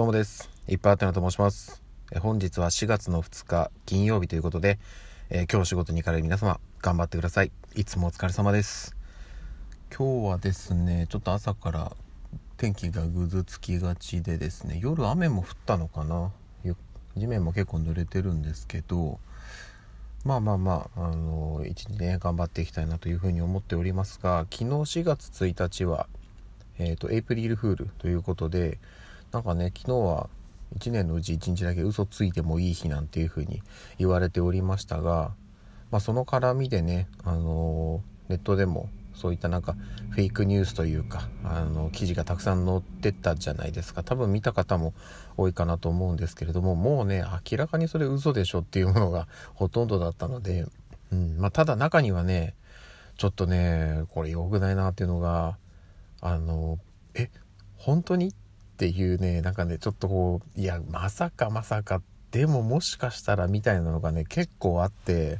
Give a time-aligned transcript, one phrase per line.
[0.00, 0.48] どうもです。
[0.66, 1.82] いっぱいあってなと申します。
[2.10, 4.78] え本日は4月の2日金曜日ということで、
[5.28, 7.52] えー、今日仕事に行かれる皆様頑張ってください。
[7.74, 8.96] いつもお疲れ様です。
[9.94, 11.92] 今日はですね、ちょっと朝から
[12.56, 16.32] 天気がぐずつきがちでですね、夜雨も降ったのかな。
[17.14, 19.20] 地面も結構濡れてるんですけど、
[20.24, 26.06] まあまあまあ、あの一日ね、頑張っていきたいなというふうに思っておりますが、昨日4月1日は、
[26.78, 28.78] えっ、ー、と、エイプリルフールということで、
[29.32, 30.28] なんかね、昨日は
[30.78, 33.62] 1年のうち1日だけ嘘ついてもいい日なんていうふうに
[33.98, 35.32] 言われておりましたが、
[35.90, 39.76] まあ、その絡みでね、あのネットでもそういったなんか
[40.10, 44.02] フェイクニュースというか、あの記事がたくさん載ってたじゃないですか。
[44.02, 44.94] 多分見た方も
[45.36, 50.66] 多いかなと思うんですけれども、もうね、明らかにそれ嘘でしょっていうものがほとんどだったので、
[51.12, 52.54] うん、まあ、ただ中にはね、
[53.16, 55.58] ちょっとね、これ良くないなっていうのが、
[56.20, 56.78] あの、
[57.14, 57.30] え、
[57.76, 58.34] 本当に？
[58.80, 65.38] っていうね、なんかね、ちょっとこう、いや、まさかまさか、でももしかしたらみたいなのがね、結構あって、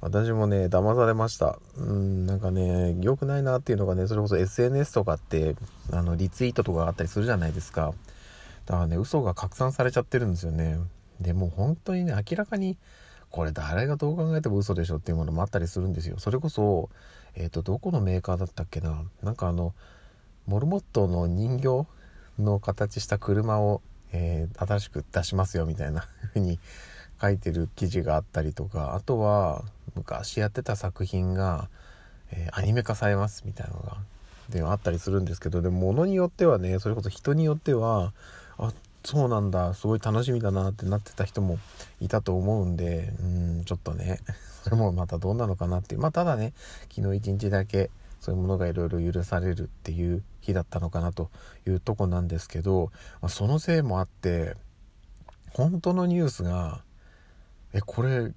[0.00, 1.58] 私もね、騙されました。
[1.76, 5.54] うん、なんかね、良くないなっていうのがね、それこそ SNS とかって、
[5.92, 7.92] あの、リツイートとかがあったりするじゃないですか。
[8.64, 10.78] だからね、嘘が拡散されちゃってるんですよね。
[11.20, 12.78] でも本当にね、明らかに、
[13.28, 16.18] これ誰がどう考えても嘘でしょっていうものもあったりするんですよ。
[16.18, 16.88] それこそ、
[17.34, 19.02] えっ、ー、と、どこのメーカーだったっけな。
[19.22, 19.74] なんかあの、
[20.46, 21.97] モルモットの人形
[22.38, 23.80] の形した車を、
[24.12, 26.58] えー、新しく出しますよみたいな 風に
[27.20, 31.68] 書いてる記事があったりとかあとは昔やってた作品が、
[32.30, 33.98] えー、アニメ化されますみたいなのが
[34.50, 38.12] であったりするんですけどでも物によってはねそれこそ人によっては
[38.56, 38.72] あ
[39.04, 41.58] そうなんだすごい楽しみだなってなってた人も
[42.00, 44.20] いたと思うんでうんちょっとね
[44.64, 46.00] それもまたどうなのかなっていう。
[46.00, 46.52] まあただね
[46.94, 51.30] 昨日一日だけそういうものがいろいろ許されるっていう日だったのかなと
[51.66, 54.56] いうとこなんですけど、まあ、そのせいもあって
[55.52, 56.82] 本当のニュースが
[57.72, 58.32] えこれ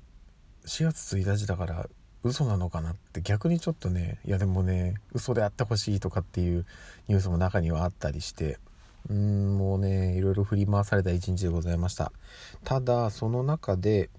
[0.66, 1.90] 4月1日だから
[2.24, 6.66] 嘘なのかなって逆にちょっとねいやでもね嘘であってほしいとかっていう
[7.08, 8.60] ニュースも中にはあったりして
[9.10, 12.12] うんもうねいろいろ振り回された一日でございました。
[12.64, 14.10] ただその中で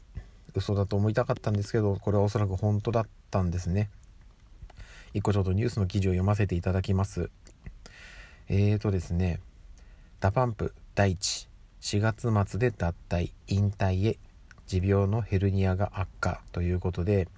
[0.54, 3.90] 嘘だと思いたかったんですけどこれはおそらく本当だったんですね。
[5.14, 7.30] 一個ちょっとニュースの記事を読ませていただきます。
[8.48, 9.40] えーとですね、
[10.20, 11.48] DA PUMP DAICHI
[11.80, 14.18] 4月末で脱退、引退へ、
[14.66, 17.28] 持病のヘルニアが悪化ということで、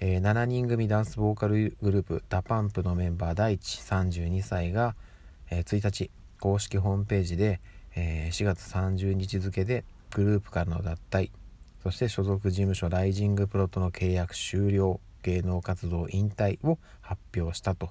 [0.00, 4.94] えー、7人組ダンスボーカルグループダパンプのメンバー第一32歳が、
[5.50, 6.10] えー、1日
[6.40, 7.60] 公式ホームページで、
[7.94, 9.84] えー、4月30日付で
[10.14, 11.30] グループからの脱退
[11.82, 17.90] そして所属事務所ライジングプロとの契約終了芸能活動引退を発表したと、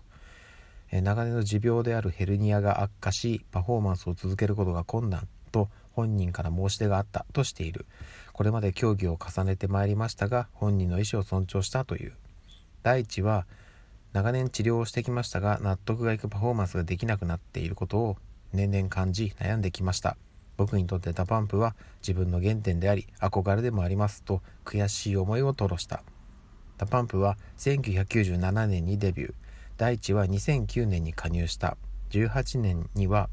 [0.91, 7.85] え長年の持病であるヘルニアが悪化しパフォーマンスを続けることが困難と本人から申し出があったとしている。
[8.33, 12.13] これまで協議を重ねてまいりましたが本人の意思を尊重したという。
[12.83, 13.45] DAICHI は
[14.13, 18.17] 長年治療をしてきましたが納得がいくパフォーマンスができなくなっていることを
[18.53, 20.17] 年々感じ悩んできました。
[20.57, 26.03] 僕にとって DA PUMP は自分の原点であり憧れでもありますと悔しい思いを吐露した。
[26.79, 29.33] DA PUMP は1997年にデビュー。
[29.77, 31.75] DAICHI は2009年に加入した。
[32.11, 33.29] 18年には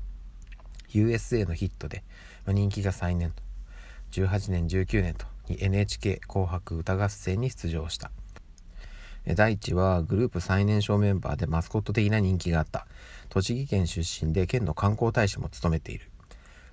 [0.92, 2.02] USA のヒットで
[2.48, 3.42] 人気が再燃と。
[4.10, 8.10] 18年19年と NHK 紅白歌合戦に出場した。
[9.36, 12.88] 第1はグループ最年少メンバーでマスコット的な人気があった。
[13.28, 16.10] 栃木県出身で県の観光大使も務めている。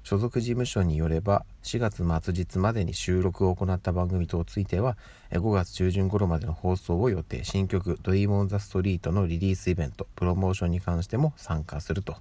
[0.04, 4.98] 所属事務所によれば4月末日までに収録を行った番組等ついては
[5.32, 7.44] 5月中旬頃までの放送を予定。
[7.44, 12.18] 新曲「Dream on the Street」のリリースイベントプロモーションに関しても参加すると。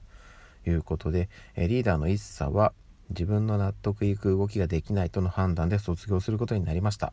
[0.65, 2.73] いうことでリーダーの ＩＳＳA は
[3.11, 7.13] 自分の納得いく動きができないとの判断で卒業することになりました。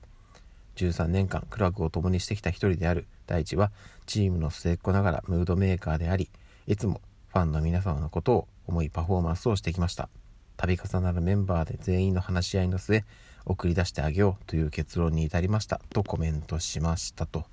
[0.76, 3.08] 13年間苦楽を共にしてきた一人である。
[3.26, 3.72] 大地は
[4.06, 6.30] チームの末っ子ながらムードメーカーであり
[6.68, 10.10] いつもファンの皆様のことを思いパフォーマンスをしてきました。
[10.68, 13.06] 度重なるメンバーで全員の話し合いの末
[13.46, 15.80] 送り出してあげようという結論に至りました。
[15.92, 17.46] とコメントしましたと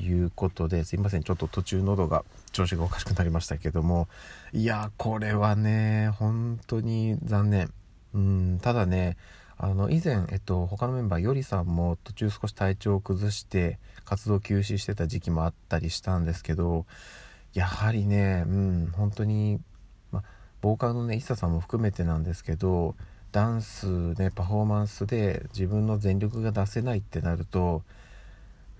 [0.00, 0.96] いうことです。
[0.96, 4.08] いませんちょっと途中喉が調子がおかしくなりましたけども
[4.52, 7.72] いやこれはね本当に残念
[8.14, 9.16] うんただね
[9.58, 16.84] あの以前、えっと、他のメンバーよりさんも途中少し体調を崩して活動休止してた時期もあったりしたんですけど
[17.54, 19.60] やはりねうん本当に
[20.62, 22.94] ボーカルのね ＩＳＳA さんも含めてなんですけど
[23.32, 27.82] ダンスねパフォーマンスで自分の全力が出せないってなると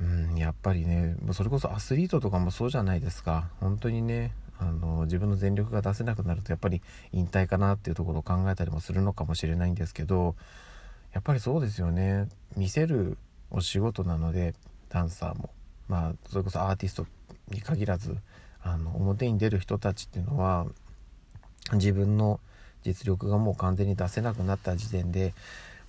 [0.00, 3.50] うんやっぱりねそれこそアスリートとかもそうじゃないですか。
[3.60, 6.82] 本当にねあの自分の全力が出せなくなるとやっぱり
[7.12, 10.36] 引退かなっていうところを考えたりもするのかもしれないんですけど
[11.12, 12.28] やっぱりそうですよね。
[12.56, 13.18] 見せる
[13.50, 14.54] お仕事なので
[14.88, 15.50] ダンサーも。
[15.88, 17.06] まあそれこそアーティスト
[17.48, 18.16] に限らず
[18.62, 20.66] あの表に出る人たちっていうのは
[21.72, 22.40] 自分の
[22.84, 25.34] 実力がもう完全に出せなくなった時点で、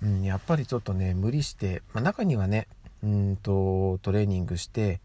[0.02, 2.68] うん、やっぱりちょっとね無理して、まあ、中にはね
[3.04, 5.02] うんとトレーニングして、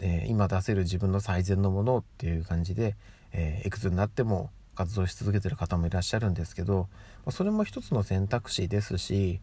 [0.00, 2.96] えー、今出せる自分の最善のものっていう感じで、
[3.32, 6.88] えー、いくつになっても活動し続けてる方もいらっしゃるんですけど
[7.24, 9.40] まあそれも一つの選択肢ですし、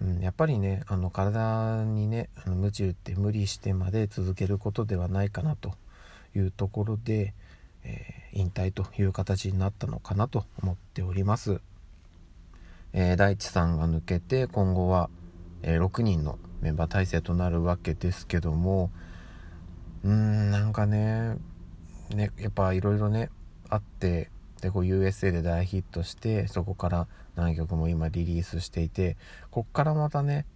[0.00, 5.74] うん、やっぱりねあの体にねあの鞭打って無理してまで続けることではないかなと
[6.36, 7.34] いうところで、
[7.84, 11.60] えー、引退という形になったのかなと思っております。
[12.92, 15.10] えー、大地さんが抜けて今後は、
[15.62, 18.90] えー、6人のメンバー体制となるわけですけども
[20.02, 21.36] うんなんかね
[22.14, 23.30] ねやっぱいろいろね
[23.68, 24.30] あって
[24.62, 27.06] でこう USA で大ヒットしてそこから
[27.36, 29.16] 何曲も今リリースしていて
[29.50, 30.46] こっからまたね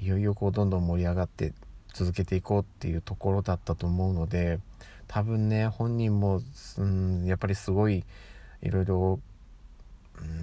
[0.00, 1.52] いよいよこうどんどん盛り上がって
[1.92, 4.60] 続けていこうっていうところだったと思うので
[5.12, 6.40] 多分ね本人も、
[6.78, 8.02] うん、やっぱりすごい
[8.62, 9.20] いろいろ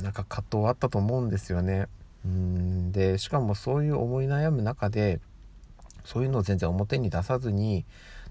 [0.03, 1.87] なんか葛藤あったと思うんですよね。
[2.23, 5.21] うんでしかもそういう思い悩む中で
[6.05, 7.83] そういうのを全然表に出さずに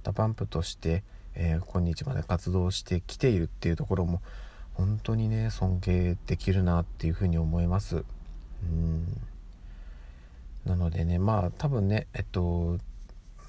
[0.04, 1.02] DA PUMP として、
[1.34, 4.22] えー、今日まで活動してきているっていうところも
[4.74, 8.04] 本当にね尊敬できるなっていうふうに思います。
[8.62, 9.20] うん
[10.64, 12.78] なのでねまあ多分ねえっと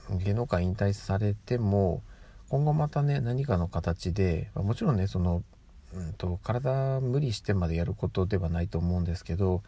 [0.09, 2.01] 芸能界引退されても
[2.50, 5.44] 今後またね何かの形でもちろんねその、
[5.94, 9.62] うんと、体無理してまでやることではないと思うんですけど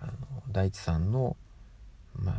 [0.00, 0.12] あの
[0.50, 1.36] 大地さんの、
[2.16, 2.34] まあ、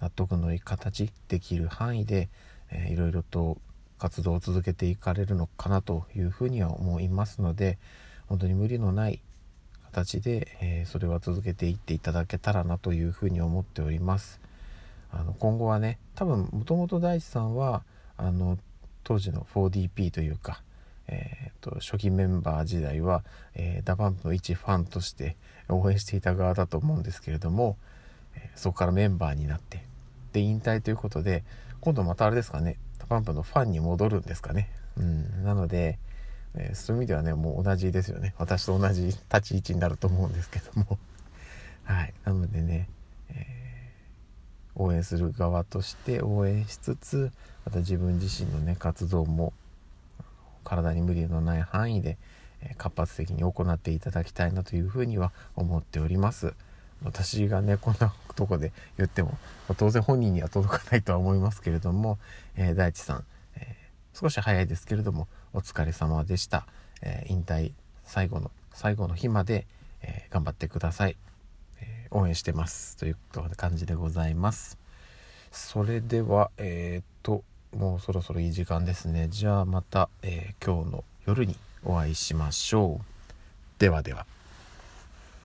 [0.00, 2.28] 納得のいい形できる範囲で、
[2.70, 3.58] えー、いろいろと
[3.98, 7.78] 活動を続けていかれるのかなというふうには思いますので
[8.26, 9.20] 本当に無理のない
[9.92, 14.40] 形で、えー、それは続けていっていただけたらなというふうに思っております。
[15.12, 17.84] あの今後はね多分もともと DAICHI さんは
[18.16, 18.58] あの
[19.04, 20.62] 当時の 4DP というか、
[21.06, 23.22] えーと、初期メンバー時代は、
[23.54, 25.36] えー、 DA PUMP の一ファンとして
[25.68, 27.76] 応援していた側だと思うんですけれども、
[28.36, 29.84] え、そこからメンバーになって
[30.32, 31.44] で引退ということで
[31.80, 34.70] 今度またあれですかね DA PUMP のファンに戻るんですかね。
[34.96, 35.98] うん、なので、
[36.54, 40.98] えー、そういう意味ではねもう同じですよね私と同じ立ち位置になると思うんですけども
[41.84, 42.88] はいなのでね、
[43.30, 43.63] えー、
[44.76, 47.32] 応援する側として応援しつつ
[47.64, 49.52] また自分自身のね活動も
[50.64, 52.18] 体に無理のない範囲で
[52.78, 56.54] 活発的に行っていただきたいなというふうには思っております。
[57.02, 59.36] 私がねこんなとこで言っても
[59.76, 62.18] 当然本人には届かないとは思いますけれども、
[62.56, 63.24] えー、大地さん、
[63.56, 66.66] えー、少し早いですけれどもお疲れ様でした、
[67.02, 67.72] えー、引退
[68.04, 69.66] 最後の最後の日まで、
[70.02, 71.16] え頑張ってください、
[72.14, 73.16] 応援してますという
[73.56, 74.78] 感じでございます。
[75.52, 77.44] それではえっと
[77.76, 79.28] もうそろそろいい時間ですね。
[79.28, 83.04] じゃあまた、え今日の夜にお会いしましょう。
[83.78, 84.26] ではでは。